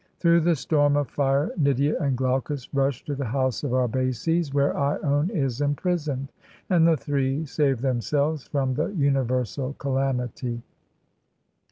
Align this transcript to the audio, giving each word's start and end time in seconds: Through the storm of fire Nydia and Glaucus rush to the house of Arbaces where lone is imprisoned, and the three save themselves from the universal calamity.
Through 0.17 0.39
the 0.39 0.55
storm 0.55 0.97
of 0.97 1.09
fire 1.09 1.51
Nydia 1.59 1.95
and 1.99 2.17
Glaucus 2.17 2.73
rush 2.73 3.05
to 3.05 3.13
the 3.13 3.25
house 3.25 3.63
of 3.63 3.71
Arbaces 3.71 4.51
where 4.51 4.73
lone 4.73 5.29
is 5.29 5.61
imprisoned, 5.61 6.31
and 6.71 6.87
the 6.87 6.97
three 6.97 7.45
save 7.45 7.81
themselves 7.81 8.45
from 8.47 8.73
the 8.73 8.87
universal 8.87 9.73
calamity. 9.73 10.63